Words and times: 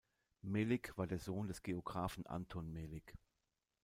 Melik 0.41 0.97
war 0.97 1.05
der 1.05 1.19
Sohn 1.19 1.47
des 1.47 1.61
Geographen 1.61 2.25
Anton 2.25 2.71
Melik. 2.73 3.13